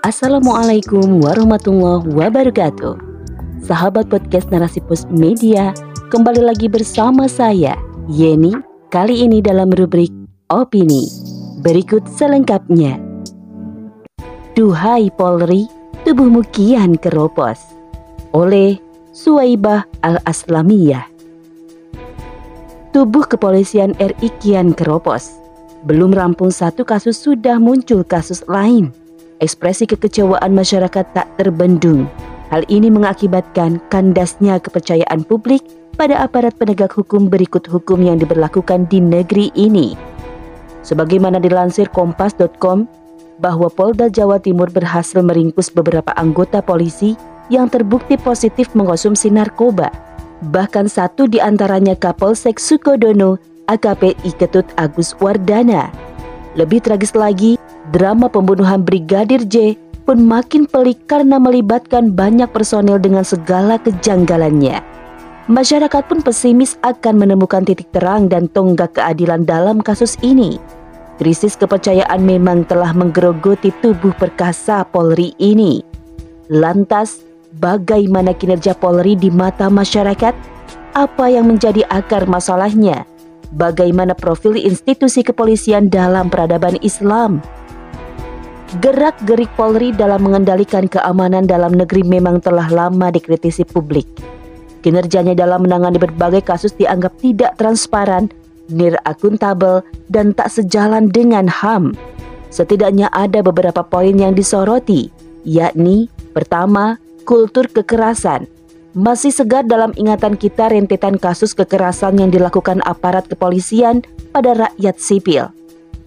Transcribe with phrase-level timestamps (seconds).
[0.00, 2.98] Assalamualaikum warahmatullahi wabarakatuh.
[3.62, 5.70] Sahabat podcast Narasi Pos Media,
[6.08, 7.78] kembali lagi bersama saya,
[8.10, 8.50] Yeni,
[8.90, 10.10] kali ini dalam rubrik
[10.50, 11.06] Opini.
[11.62, 12.98] Berikut selengkapnya.
[14.58, 15.70] Duhai Polri,
[16.02, 17.62] tubuhmu kian keropos.
[18.34, 18.82] Oleh
[19.14, 21.06] Suwaibah Al-Aslamiyah.
[22.90, 25.38] Tubuh kepolisian RI kian keropos.
[25.86, 28.90] Belum rampung satu kasus sudah muncul kasus lain
[29.40, 32.04] Ekspresi kekecewaan masyarakat tak terbendung.
[32.52, 35.64] Hal ini mengakibatkan kandasnya kepercayaan publik
[35.96, 39.96] pada aparat penegak hukum berikut hukum yang diberlakukan di negeri ini.
[40.84, 42.84] Sebagaimana dilansir kompas.com,
[43.40, 47.16] bahwa Polda Jawa Timur berhasil meringkus beberapa anggota polisi
[47.48, 49.88] yang terbukti positif mengkonsumsi narkoba.
[50.52, 53.40] Bahkan satu di antaranya Kapolsek Sukodono,
[53.72, 55.88] AKP Iketut Agus Wardana.
[56.56, 57.56] Lebih tragis lagi,
[57.90, 59.74] drama pembunuhan Brigadir J
[60.06, 64.82] pun makin pelik karena melibatkan banyak personil dengan segala kejanggalannya.
[65.50, 70.62] Masyarakat pun pesimis akan menemukan titik terang dan tonggak keadilan dalam kasus ini.
[71.18, 75.82] Krisis kepercayaan memang telah menggerogoti tubuh perkasa Polri ini.
[76.48, 77.20] Lantas,
[77.58, 80.32] bagaimana kinerja Polri di mata masyarakat?
[80.96, 83.04] Apa yang menjadi akar masalahnya?
[83.50, 87.42] Bagaimana profil institusi kepolisian dalam peradaban Islam?
[88.78, 94.06] Gerak-gerik Polri dalam mengendalikan keamanan dalam negeri memang telah lama dikritisi publik.
[94.86, 98.30] Kinerjanya dalam menangani berbagai kasus dianggap tidak transparan,
[98.70, 101.98] nir akuntabel, dan tak sejalan dengan HAM.
[102.54, 105.10] Setidaknya ada beberapa poin yang disoroti,
[105.42, 106.94] yakni pertama,
[107.26, 108.46] kultur kekerasan.
[108.94, 115.50] Masih segar dalam ingatan kita rentetan kasus kekerasan yang dilakukan aparat kepolisian pada rakyat sipil.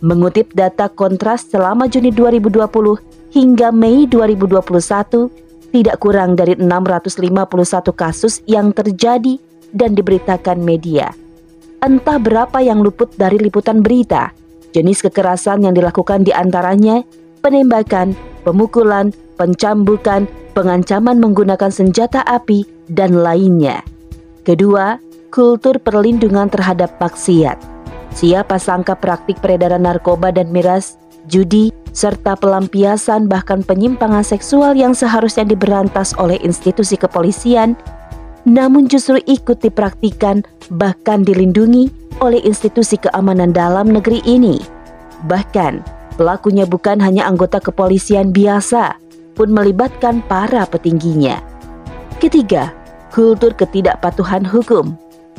[0.04, 2.60] Mengutip data kontras selama Juni 2020
[3.32, 5.32] hingga Mei 2021,
[5.72, 9.40] tidak kurang dari 651 kasus yang terjadi
[9.72, 11.16] dan diberitakan media.
[11.80, 14.36] Entah berapa yang luput dari liputan berita,
[14.76, 17.00] jenis kekerasan yang dilakukan di antaranya
[17.40, 18.12] penembakan,
[18.44, 23.80] pemukulan, pencambukan, pengancaman menggunakan senjata api, dan lainnya.
[24.44, 25.00] Kedua,
[25.32, 27.73] kultur perlindungan terhadap maksiat.
[28.14, 35.46] Siapa sangka praktik peredaran narkoba dan miras, judi, serta pelampiasan bahkan penyimpangan seksual yang seharusnya
[35.46, 37.74] diberantas oleh institusi kepolisian,
[38.46, 41.90] namun justru ikut dipraktikan bahkan dilindungi
[42.22, 44.62] oleh institusi keamanan dalam negeri ini.
[45.26, 45.82] Bahkan,
[46.20, 49.00] pelakunya bukan hanya anggota kepolisian biasa,
[49.34, 51.42] pun melibatkan para petingginya.
[52.22, 52.70] Ketiga,
[53.10, 54.94] kultur ketidakpatuhan hukum.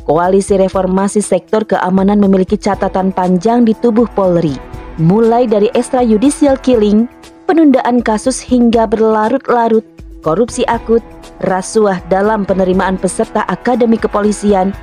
[0.05, 4.53] Koalisi Reformasi Sektor Keamanan memiliki catatan panjang di tubuh Polri,
[5.01, 7.09] mulai dari extrajudicial killing,
[7.49, 9.81] penundaan kasus hingga berlarut-larut,
[10.21, 11.01] korupsi akut,
[11.41, 14.77] rasuah dalam penerimaan peserta akademi kepolisian,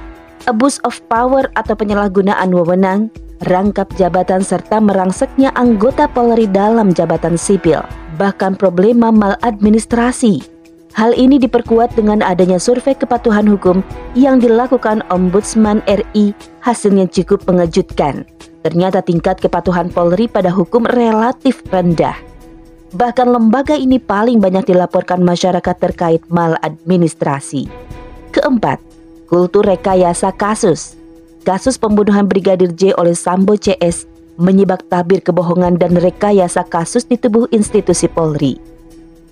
[0.50, 3.06] abuse of power atau penyalahgunaan wewenang,
[3.47, 7.78] rangkap jabatan serta merangseknya anggota Polri dalam jabatan sipil,
[8.19, 10.51] bahkan problema maladministrasi
[10.92, 13.80] Hal ini diperkuat dengan adanya survei kepatuhan hukum
[14.12, 18.28] yang dilakukan Ombudsman RI hasilnya cukup mengejutkan.
[18.60, 22.14] Ternyata tingkat kepatuhan Polri pada hukum relatif rendah.
[22.92, 27.72] Bahkan lembaga ini paling banyak dilaporkan masyarakat terkait maladministrasi.
[28.28, 28.76] Keempat,
[29.32, 31.00] kultur rekayasa kasus.
[31.42, 34.04] Kasus pembunuhan Brigadir J oleh Sambo CS
[34.36, 38.72] menyibak tabir kebohongan dan rekayasa kasus di tubuh institusi Polri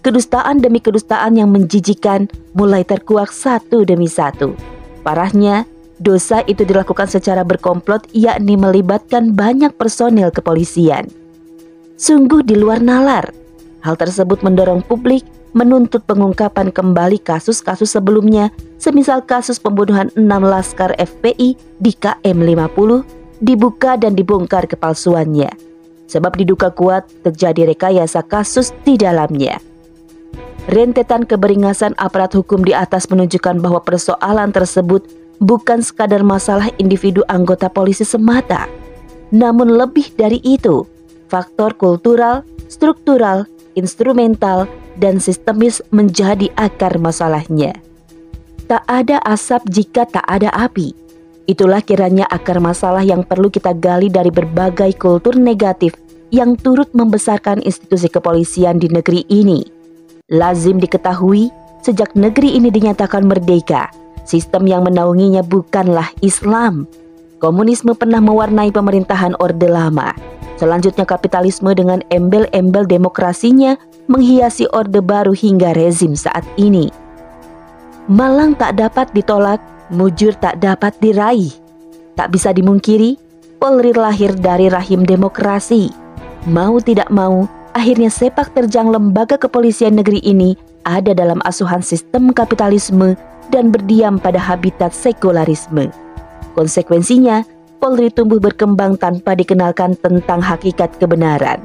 [0.00, 4.56] kedustaan demi kedustaan yang menjijikan mulai terkuak satu demi satu.
[5.04, 5.64] Parahnya,
[6.00, 11.08] dosa itu dilakukan secara berkomplot yakni melibatkan banyak personil kepolisian.
[12.00, 13.32] Sungguh di luar nalar.
[13.80, 21.56] Hal tersebut mendorong publik menuntut pengungkapan kembali kasus-kasus sebelumnya, semisal kasus pembunuhan 6 laskar FPI
[21.80, 25.50] di KM 50 dibuka dan dibongkar kepalsuannya.
[26.10, 29.69] Sebab diduga kuat terjadi rekayasa kasus di dalamnya.
[30.68, 35.08] Rentetan keberingasan aparat hukum di atas menunjukkan bahwa persoalan tersebut
[35.40, 38.68] bukan sekadar masalah individu anggota polisi semata,
[39.32, 40.84] namun lebih dari itu,
[41.32, 44.68] faktor kultural, struktural, instrumental,
[45.00, 47.72] dan sistemis menjadi akar masalahnya.
[48.68, 50.92] Tak ada asap jika tak ada api.
[51.48, 55.96] Itulah kiranya akar masalah yang perlu kita gali dari berbagai kultur negatif
[56.28, 59.79] yang turut membesarkan institusi kepolisian di negeri ini
[60.30, 61.50] Lazim diketahui,
[61.82, 63.90] sejak negeri ini dinyatakan merdeka,
[64.22, 66.86] sistem yang menaunginya bukanlah Islam.
[67.42, 70.14] Komunisme pernah mewarnai pemerintahan Orde Lama.
[70.54, 73.74] Selanjutnya kapitalisme dengan embel-embel demokrasinya
[74.06, 76.94] menghiasi orde baru hingga rezim saat ini.
[78.06, 79.58] Malang tak dapat ditolak,
[79.90, 81.50] mujur tak dapat diraih.
[82.14, 83.18] Tak bisa dimungkiri,
[83.58, 85.90] Polri lahir dari rahim demokrasi.
[86.46, 90.54] Mau tidak mau, akhirnya sepak terjang lembaga kepolisian negeri ini
[90.86, 93.14] ada dalam asuhan sistem kapitalisme
[93.50, 95.90] dan berdiam pada habitat sekularisme.
[96.54, 97.42] Konsekuensinya,
[97.80, 101.64] Polri tumbuh berkembang tanpa dikenalkan tentang hakikat kebenaran.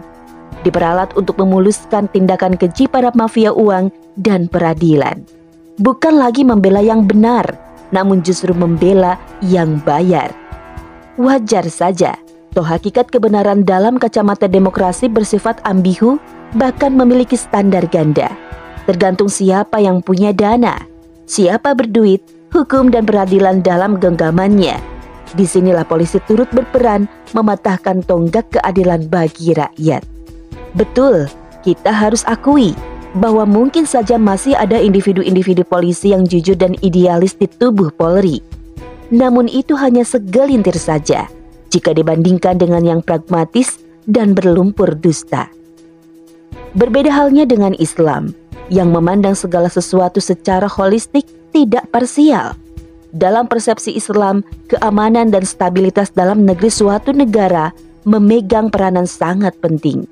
[0.63, 5.27] Diperalat untuk memuluskan tindakan keji para mafia uang dan peradilan.
[5.75, 7.43] Bukan lagi membela yang benar,
[7.91, 10.31] namun justru membela yang bayar.
[11.19, 12.15] Wajar saja,
[12.55, 16.15] toh hakikat kebenaran dalam kacamata demokrasi bersifat ambigu
[16.55, 18.31] bahkan memiliki standar ganda.
[18.87, 20.79] Tergantung siapa yang punya dana,
[21.27, 22.23] siapa berduit,
[22.55, 24.79] hukum dan peradilan dalam genggamannya
[25.35, 30.05] Di sinilah polisi turut berperan mematahkan tonggak keadilan bagi rakyat.
[30.71, 31.27] Betul,
[31.65, 32.71] kita harus akui
[33.19, 38.39] bahwa mungkin saja masih ada individu-individu polisi yang jujur dan idealis di tubuh Polri.
[39.11, 41.27] Namun itu hanya segelintir saja
[41.75, 45.51] jika dibandingkan dengan yang pragmatis dan berlumpur dusta.
[46.71, 48.31] Berbeda halnya dengan Islam
[48.71, 52.55] yang memandang segala sesuatu secara holistik tidak parsial
[53.15, 57.71] dalam persepsi Islam, keamanan dan stabilitas dalam negeri suatu negara
[58.03, 60.03] memegang peranan sangat penting.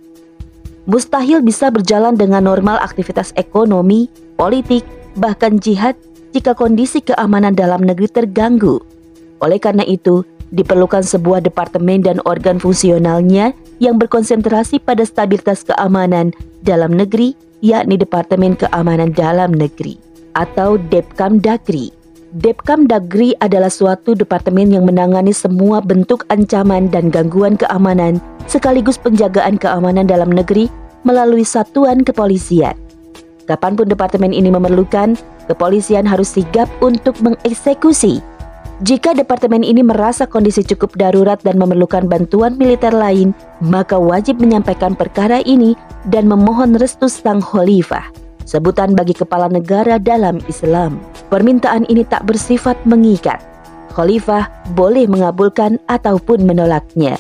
[0.87, 4.07] Mustahil bisa berjalan dengan normal aktivitas ekonomi,
[4.39, 4.87] politik,
[5.19, 5.99] bahkan jihad
[6.31, 8.79] jika kondisi keamanan dalam negeri terganggu.
[9.43, 10.23] Oleh karena itu,
[10.53, 13.51] diperlukan sebuah departemen dan organ fungsionalnya
[13.81, 16.29] yang berkonsentrasi pada stabilitas keamanan
[16.61, 17.33] dalam negeri,
[17.65, 19.97] yakni Departemen Keamanan Dalam Negeri
[20.37, 21.89] atau Depkam Dagri.
[22.33, 28.17] Depkam Dagri adalah suatu departemen yang menangani semua bentuk ancaman dan gangguan keamanan
[28.49, 30.65] sekaligus penjagaan keamanan dalam negeri
[31.05, 32.73] melalui satuan kepolisian.
[33.45, 35.19] Kapan pun departemen ini memerlukan,
[35.51, 38.23] kepolisian harus sigap untuk mengeksekusi.
[38.81, 44.97] Jika departemen ini merasa kondisi cukup darurat dan memerlukan bantuan militer lain, maka wajib menyampaikan
[44.97, 45.77] perkara ini
[46.09, 50.99] dan memohon restu sang khalifah sebutan bagi kepala negara dalam Islam.
[51.31, 53.39] Permintaan ini tak bersifat mengikat.
[53.93, 57.15] Khalifah boleh mengabulkan ataupun menolaknya.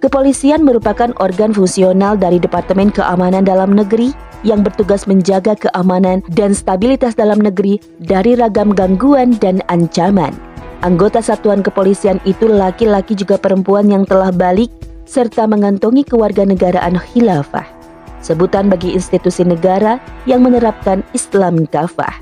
[0.00, 7.12] Kepolisian merupakan organ fungsional dari Departemen Keamanan Dalam Negeri yang bertugas menjaga keamanan dan stabilitas
[7.12, 10.32] dalam negeri dari ragam gangguan dan ancaman.
[10.80, 14.72] Anggota satuan kepolisian itu laki-laki juga perempuan yang telah balik
[15.04, 17.80] serta mengantongi kewarganegaraan khilafah
[18.20, 19.98] sebutan bagi institusi negara
[20.28, 22.20] yang menerapkan Islam kafah.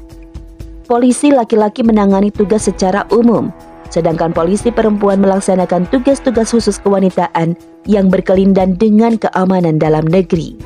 [0.88, 3.52] Polisi laki-laki menangani tugas secara umum,
[3.92, 7.52] sedangkan polisi perempuan melaksanakan tugas-tugas khusus kewanitaan
[7.84, 10.56] yang berkelindan dengan keamanan dalam negeri.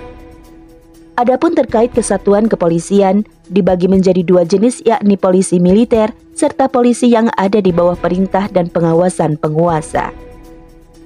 [1.23, 7.63] Adapun terkait kesatuan kepolisian dibagi menjadi dua jenis yakni polisi militer serta polisi yang ada
[7.63, 10.11] di bawah perintah dan pengawasan penguasa.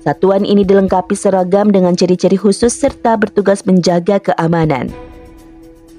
[0.00, 4.88] Satuan ini dilengkapi seragam dengan ciri-ciri khusus serta bertugas menjaga keamanan.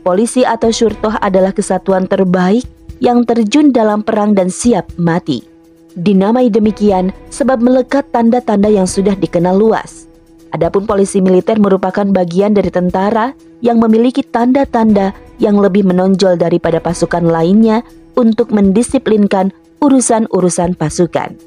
[0.02, 2.66] Polisi atau syurtoh adalah kesatuan terbaik
[2.98, 5.46] yang terjun dalam perang dan siap mati.
[5.94, 10.07] Dinamai demikian sebab melekat tanda-tanda yang sudah dikenal luas.
[10.56, 15.12] Adapun polisi militer merupakan bagian dari tentara yang memiliki tanda-tanda
[15.42, 17.84] yang lebih menonjol daripada pasukan lainnya
[18.16, 19.52] untuk mendisiplinkan
[19.84, 21.38] urusan-urusan pasukan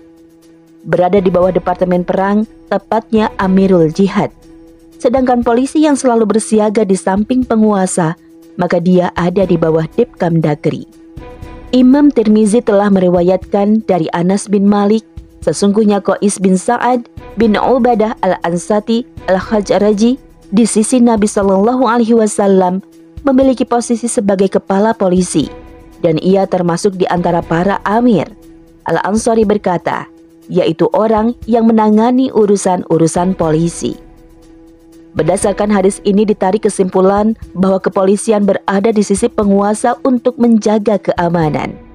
[0.85, 4.33] berada di bawah Departemen Perang, tepatnya Amirul Jihad.
[5.01, 8.17] Sedangkan polisi yang selalu bersiaga di samping penguasa,
[8.61, 10.85] maka dia ada di bawah Depkam Dagri.
[11.71, 15.07] Imam Tirmizi telah meriwayatkan dari Anas bin Malik,
[15.41, 20.21] sesungguhnya Qais bin Sa'ad bin Ubadah al-Ansati al-Khajraji
[20.51, 22.85] di sisi Nabi Shallallahu Alaihi Wasallam
[23.25, 25.49] memiliki posisi sebagai kepala polisi
[26.01, 28.29] dan ia termasuk di antara para amir.
[28.89, 30.09] Al-Ansari berkata,
[30.51, 33.95] yaitu orang yang menangani urusan-urusan polisi.
[35.15, 41.90] Berdasarkan hadis ini ditarik kesimpulan bahwa kepolisian berada di sisi penguasa untuk menjaga keamanan.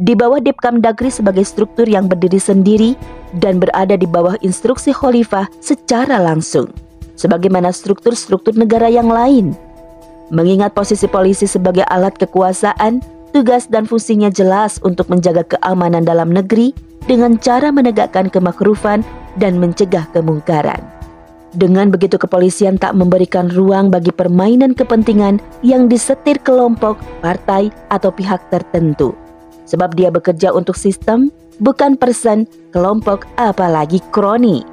[0.00, 2.96] Di bawah Dipkam Dagri sebagai struktur yang berdiri sendiri
[3.36, 6.72] dan berada di bawah instruksi khalifah secara langsung,
[7.20, 9.52] sebagaimana struktur-struktur negara yang lain.
[10.32, 13.04] Mengingat posisi polisi sebagai alat kekuasaan,
[13.36, 16.72] tugas dan fungsinya jelas untuk menjaga keamanan dalam negeri
[17.04, 19.04] dengan cara menegakkan kemakrufan
[19.36, 20.80] dan mencegah kemungkaran.
[21.52, 28.48] Dengan begitu kepolisian tak memberikan ruang bagi permainan kepentingan yang disetir kelompok, partai, atau pihak
[28.48, 29.12] tertentu.
[29.70, 31.30] Sebab dia bekerja untuk sistem,
[31.62, 34.66] bukan persen, kelompok, apalagi kroni.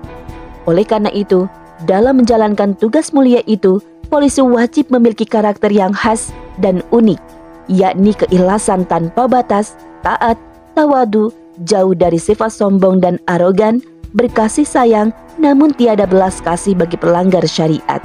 [0.65, 1.45] Oleh karena itu,
[1.85, 3.77] Dalam menjalankan tugas mulia itu,
[4.09, 7.21] polisi wajib memiliki karakter yang khas dan unik,
[7.69, 10.41] yakni keikhlasan tanpa batas, taat,
[10.73, 11.29] tawadu,
[11.69, 13.77] jauh dari sifat sombong dan arogan,
[14.17, 18.01] berkasih sayang, namun tiada belas kasih bagi pelanggar syariat.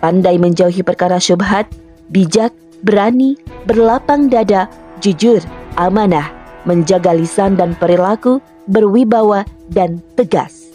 [0.00, 1.68] Pandai menjauhi perkara syubhat,
[2.08, 3.36] bijak, berani,
[3.68, 4.64] berlapang dada,
[5.04, 5.44] jujur,
[5.80, 6.28] amanah,
[6.68, 10.68] menjaga lisan dan perilaku, berwibawa dan tegas.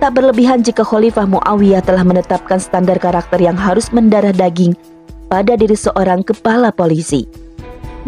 [0.00, 4.74] Tak berlebihan jika Khalifah Muawiyah telah menetapkan standar karakter yang harus mendarah daging
[5.30, 7.28] pada diri seorang kepala polisi.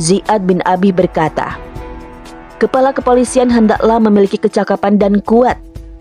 [0.00, 1.54] Ziyad bin Abi berkata,
[2.58, 5.54] Kepala kepolisian hendaklah memiliki kecakapan dan kuat,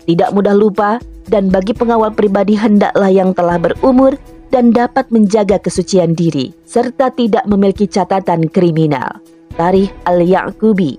[0.08, 0.98] tidak mudah lupa,
[1.30, 4.18] dan bagi pengawal pribadi hendaklah yang telah berumur
[4.50, 9.22] dan dapat menjaga kesucian diri, serta tidak memiliki catatan kriminal.
[9.54, 10.98] Tarikh Al-Yaqubi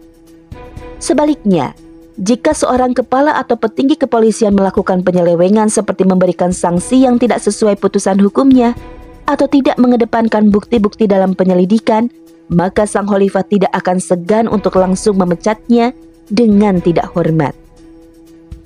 [1.00, 1.76] Sebaliknya,
[2.16, 8.16] jika seorang kepala atau petinggi kepolisian melakukan penyelewengan seperti memberikan sanksi yang tidak sesuai putusan
[8.24, 8.72] hukumnya
[9.28, 12.08] atau tidak mengedepankan bukti-bukti dalam penyelidikan,
[12.48, 15.92] maka sang khalifah tidak akan segan untuk langsung memecatnya
[16.32, 17.52] dengan tidak hormat.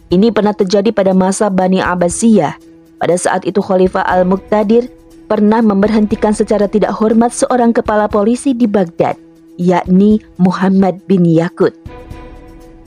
[0.10, 2.58] Ini pernah terjadi pada masa Bani Abbasiyah.
[2.98, 4.89] Pada saat itu Khalifah Al-Muqtadir
[5.29, 9.15] pernah memberhentikan secara tidak hormat seorang kepala polisi di Baghdad,
[9.59, 11.75] yakni Muhammad bin Yakut.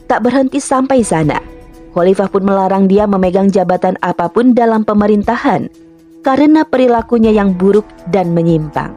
[0.09, 1.39] Tak berhenti sampai sana,
[1.93, 5.69] Khalifah pun melarang dia memegang jabatan apa pun dalam pemerintahan
[6.25, 8.97] karena perilakunya yang buruk dan menyimpang.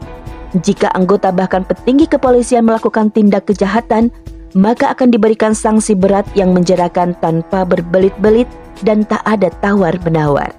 [0.55, 4.07] Jika anggota bahkan petinggi kepolisian melakukan tindak kejahatan,
[4.55, 8.47] maka akan diberikan sanksi berat yang menjerakan tanpa berbelit-belit
[8.87, 10.55] dan tak ada tawar-menawar.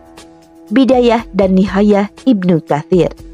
[0.68, 3.25] Bidayah dan Nihayah Ibnu Kathir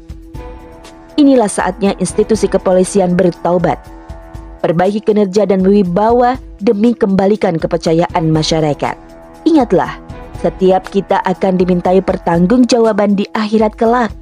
[1.13, 3.77] Inilah saatnya institusi kepolisian bertaubat
[4.63, 8.95] perbaiki kinerja dan wibawa demi kembalikan kepercayaan masyarakat.
[9.43, 9.99] Ingatlah,
[10.39, 14.15] setiap kita akan dimintai pertanggungjawaban di akhirat kelak.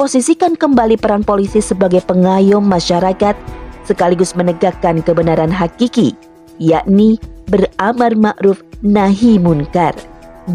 [0.00, 3.36] Posisikan kembali peran polisi sebagai pengayom masyarakat
[3.84, 6.16] sekaligus menegakkan kebenaran hakiki,
[6.56, 7.20] yakni
[7.52, 9.92] beramar ma'ruf nahi munkar,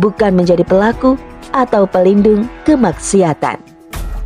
[0.01, 1.17] bukan menjadi pelaku
[1.53, 3.61] atau pelindung kemaksiatan.